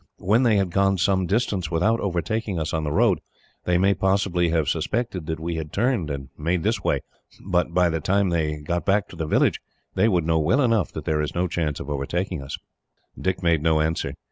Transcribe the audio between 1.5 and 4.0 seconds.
without overtaking us on the road, they may